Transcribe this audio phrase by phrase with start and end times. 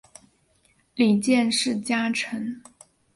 [0.95, 2.59] 里见氏家臣。